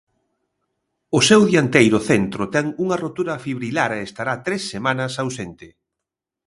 O 1.17 1.19
seu 1.29 1.41
dianteiro 1.49 1.99
centro 2.09 2.43
ten 2.55 2.65
unha 2.83 2.99
rotura 3.03 3.41
fibrilar 3.45 3.91
e 3.97 4.05
estará 4.09 4.33
tres 4.45 4.61
semanas 4.73 5.13
ausente. 5.23 5.67